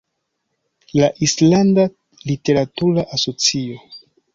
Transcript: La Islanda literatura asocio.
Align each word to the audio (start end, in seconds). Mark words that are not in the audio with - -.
La 1.01 1.11
Islanda 1.27 1.87
literatura 2.33 3.07
asocio. 3.19 3.79